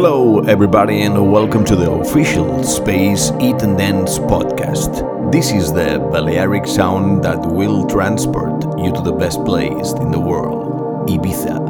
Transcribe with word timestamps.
Hello, 0.00 0.38
everybody, 0.44 1.00
and 1.02 1.32
welcome 1.32 1.64
to 1.64 1.74
the 1.74 1.90
official 1.90 2.62
Space 2.62 3.32
Eat 3.40 3.60
and 3.62 3.76
Dance 3.76 4.20
podcast. 4.20 5.32
This 5.32 5.50
is 5.50 5.72
the 5.72 5.98
Balearic 6.12 6.68
sound 6.68 7.24
that 7.24 7.40
will 7.44 7.84
transport 7.88 8.62
you 8.78 8.92
to 8.92 9.00
the 9.00 9.10
best 9.10 9.44
place 9.44 9.90
in 9.94 10.12
the 10.12 10.20
world, 10.20 11.08
Ibiza. 11.08 11.67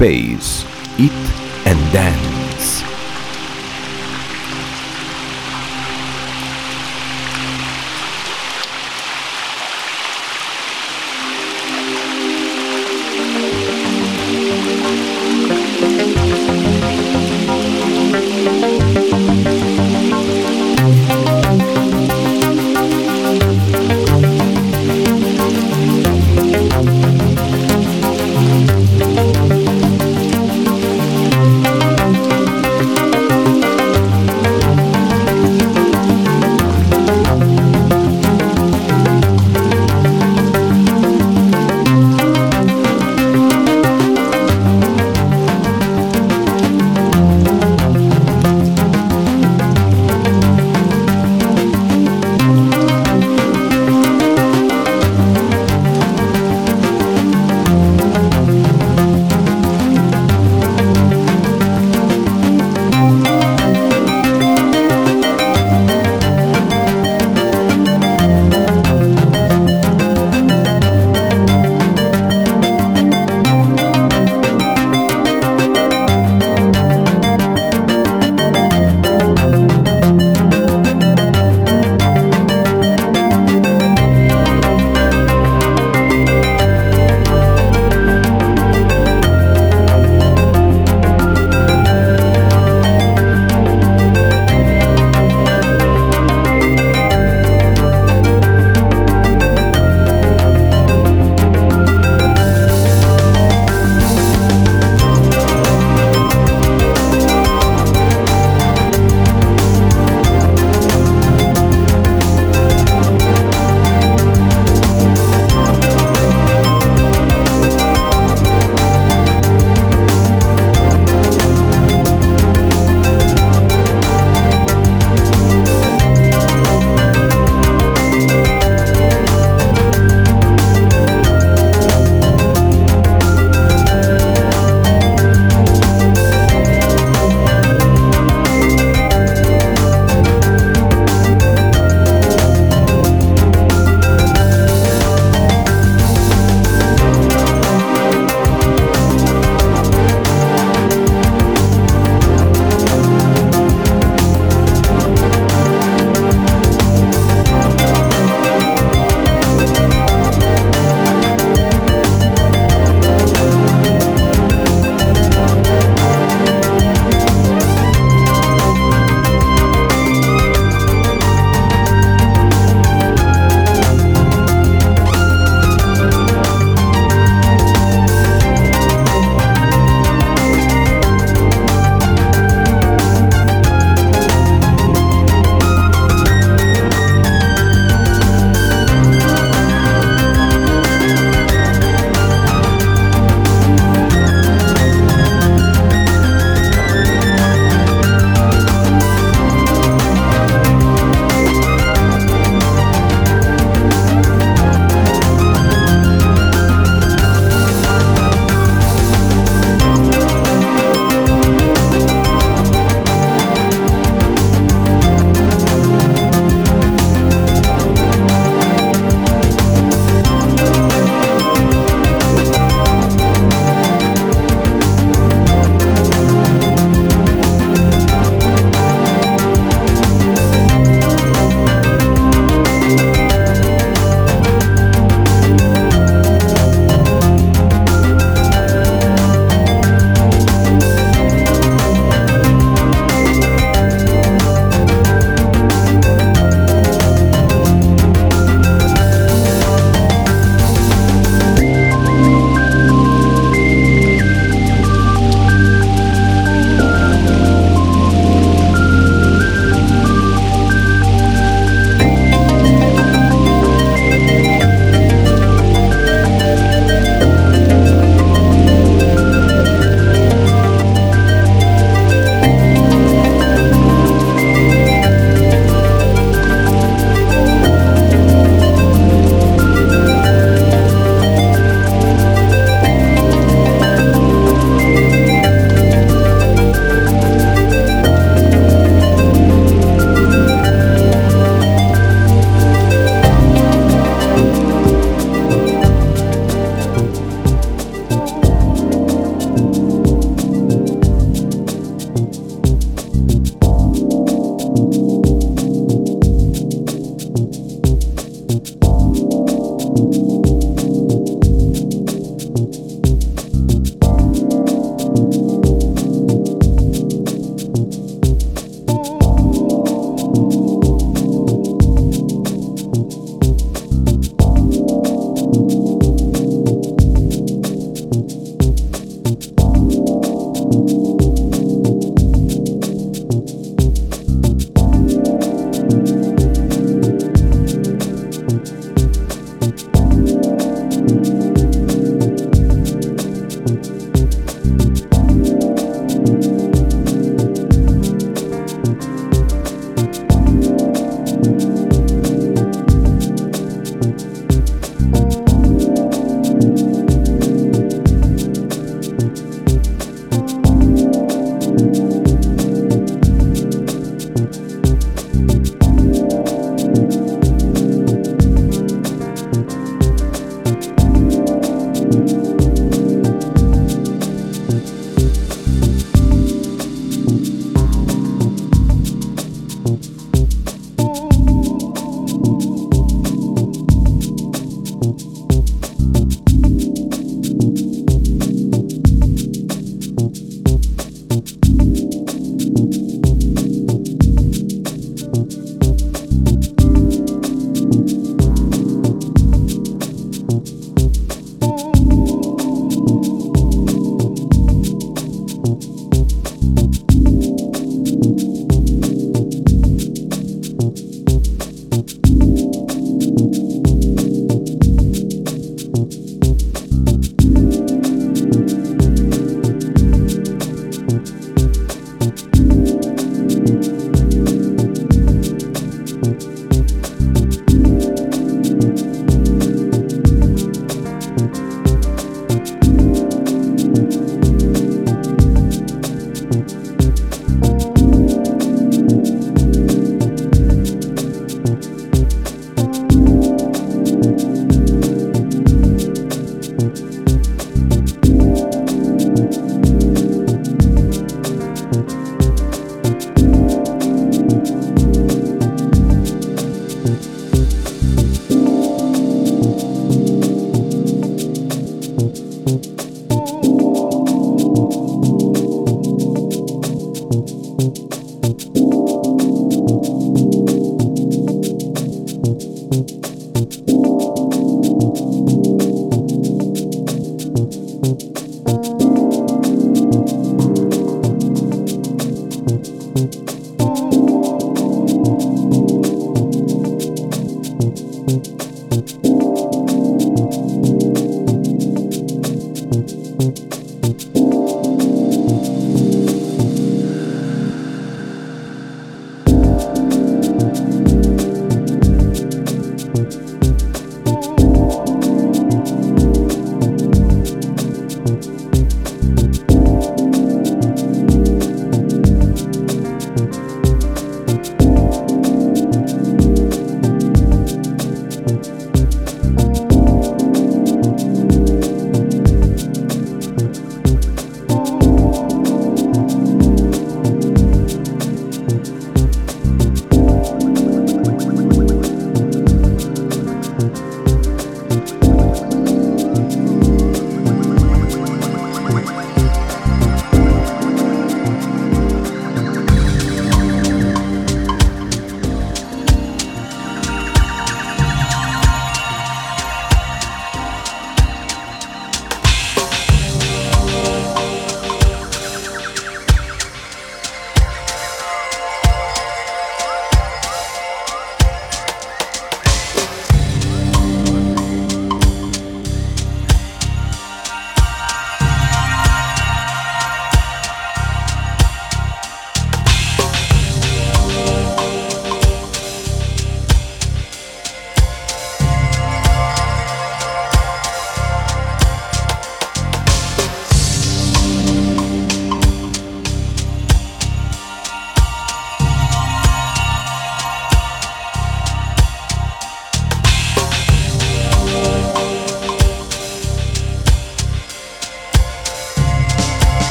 Space, 0.00 0.49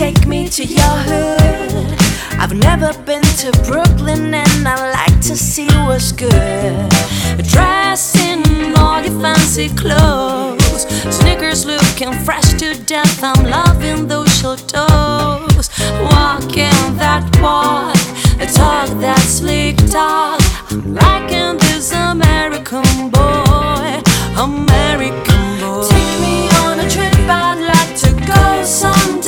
take 0.00 0.26
me 0.26 0.48
to 0.48 0.64
your 0.64 0.96
hood. 1.10 1.94
I've 2.40 2.54
never 2.54 2.90
been 3.04 3.26
to 3.42 3.52
Brooklyn 3.68 4.32
and 4.32 4.66
I 4.66 4.76
like 4.92 5.20
to 5.28 5.36
see 5.36 5.68
what's 5.86 6.10
good. 6.10 6.88
Dress 7.52 8.16
in 8.16 8.40
all 8.78 9.02
your 9.02 9.20
fancy 9.20 9.68
clothes, 9.68 10.84
sneakers 11.18 11.66
looking 11.66 12.14
fresh 12.24 12.48
to 12.60 12.68
death. 12.84 13.22
I'm 13.22 13.44
loving 13.44 14.08
those 14.08 14.32
short 14.40 14.60
toes. 14.66 15.68
Walking 16.08 16.80
that 17.02 17.28
walk, 17.42 18.00
a 18.40 18.46
talk 18.46 18.88
that 19.04 19.22
sleek 19.38 19.76
talk. 19.90 20.40
I'm 20.70 20.94
liking 20.94 21.58
this 21.66 21.92
American 21.92 23.10
boy, 23.10 24.00
American 24.48 25.44
boy. 25.60 25.86
Take 25.92 26.12
me 26.24 26.48
on 26.64 26.80
a 26.84 26.88
trip, 26.88 27.14
I'd 27.28 27.60
like 27.74 27.92
to 28.04 28.10
go 28.32 28.64
somewhere. 28.64 29.19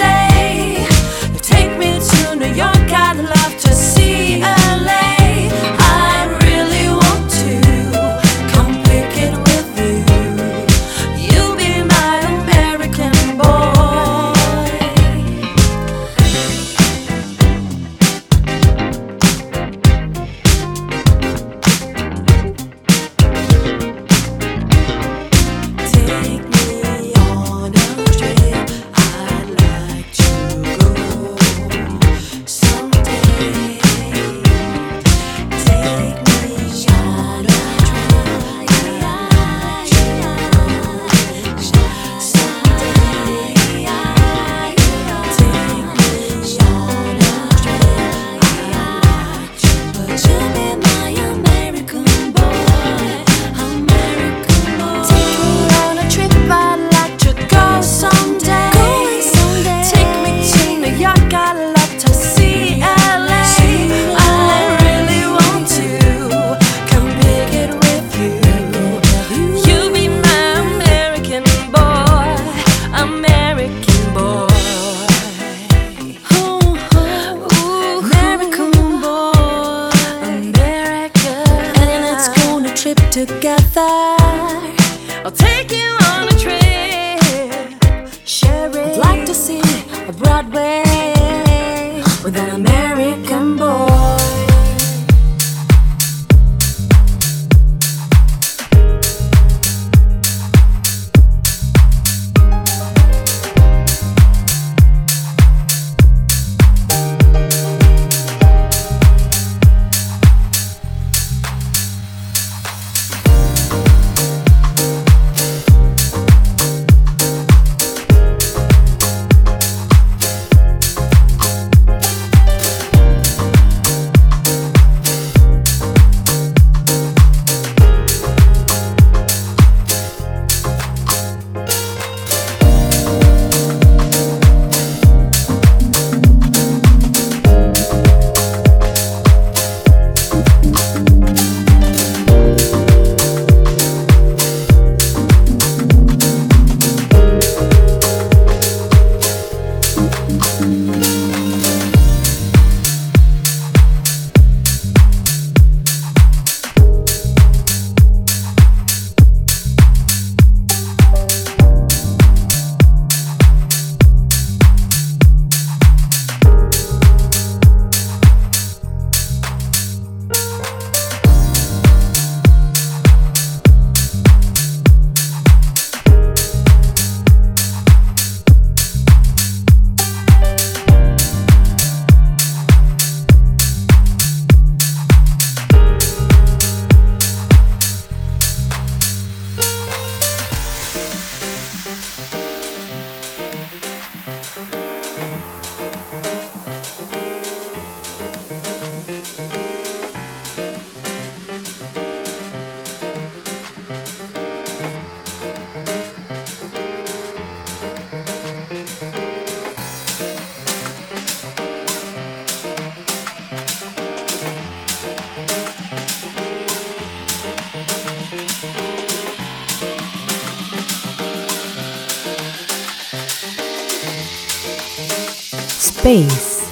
Space, 226.03 226.67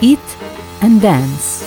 Eat 0.00 0.22
and 0.82 1.02
Dance. 1.02 1.57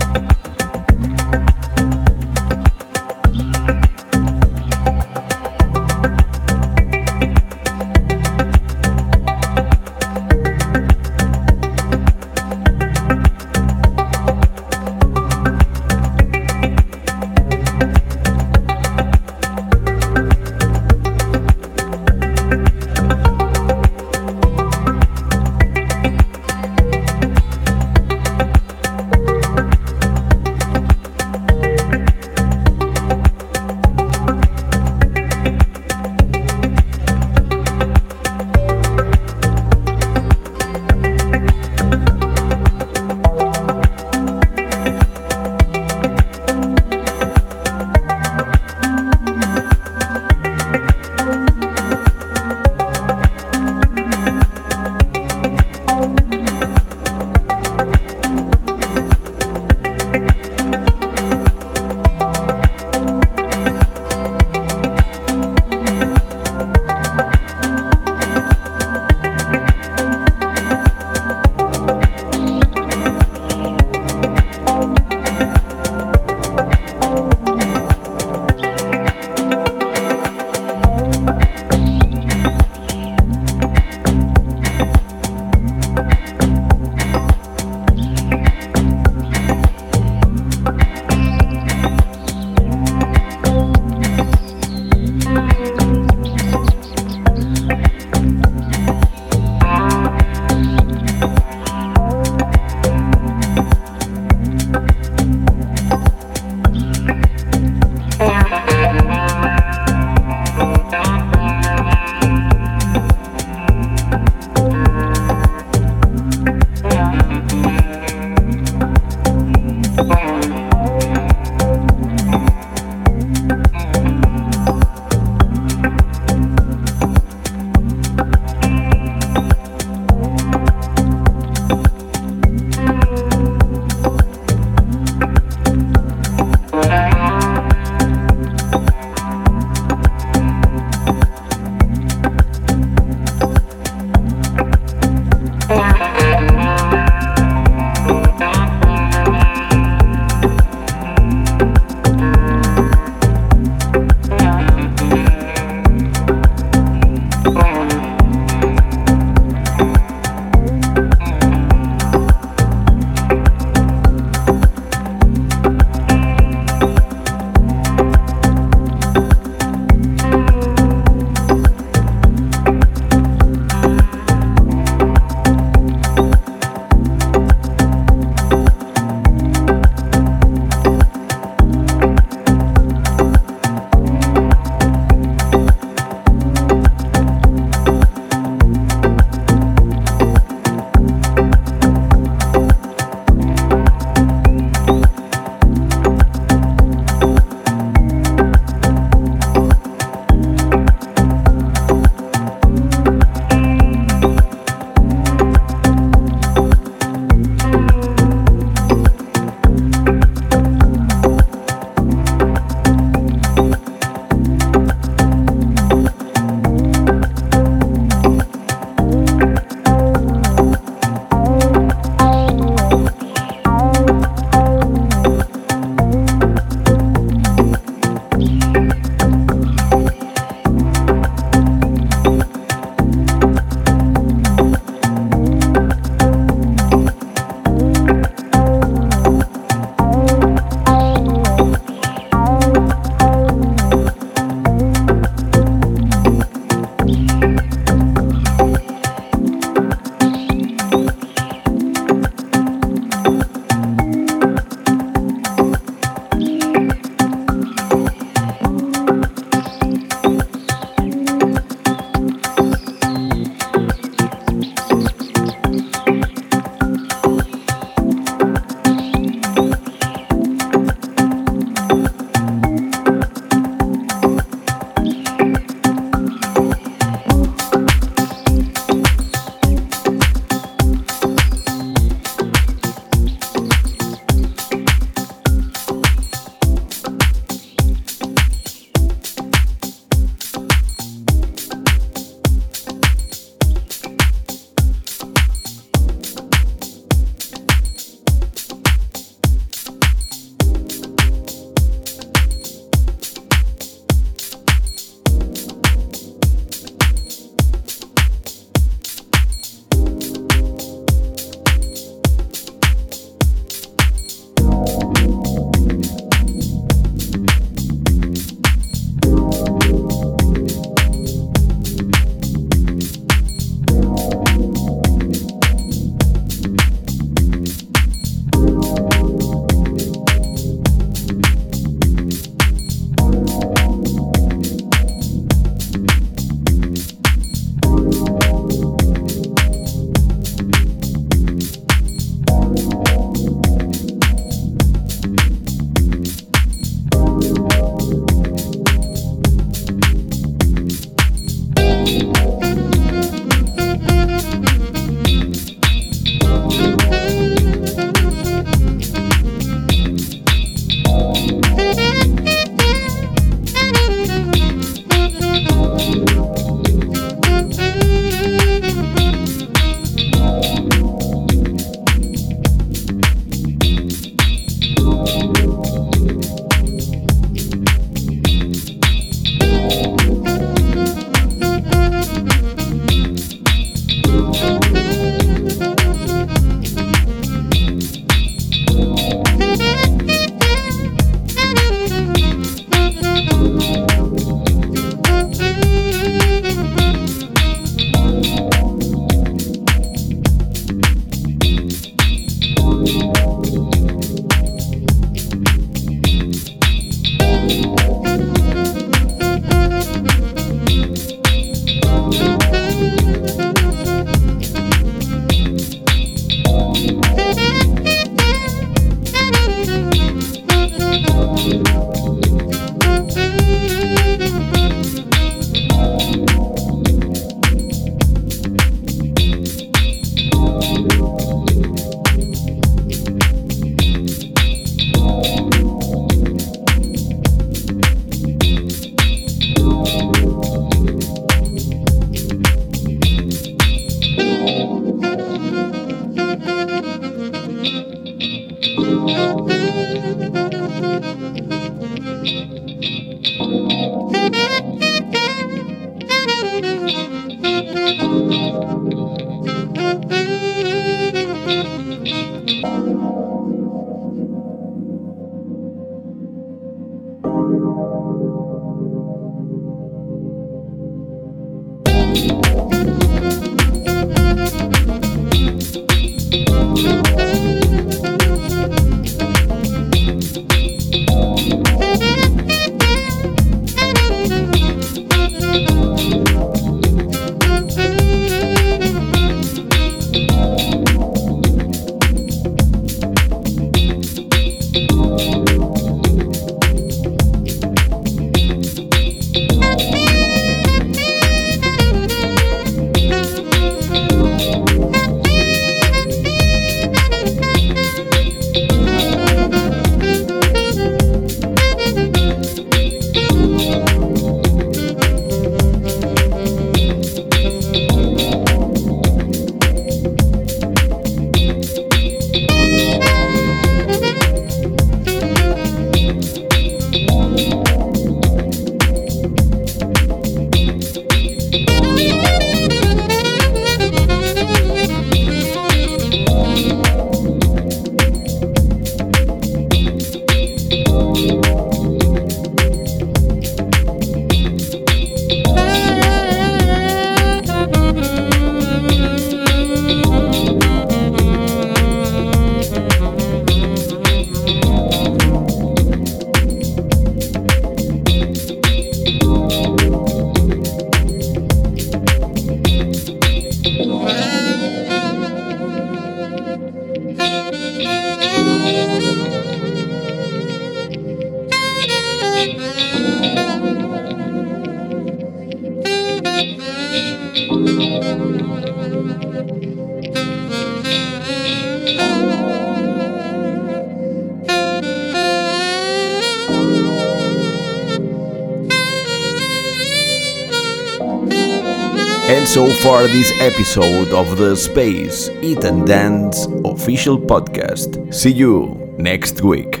So 592.81 592.89
far, 593.03 593.27
this 593.27 593.51
episode 593.59 594.33
of 594.33 594.57
the 594.57 594.75
Space 594.75 595.49
Eat 595.61 595.83
and 595.83 596.07
Dance 596.07 596.65
official 596.83 597.37
podcast. 597.37 598.33
See 598.33 598.51
you 598.51 598.97
next 599.19 599.61
week. 599.61 600.00